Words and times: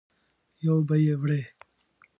یو 0.65 0.77
به 0.87 0.95
یې 1.05 1.15
وړې. 1.21 1.41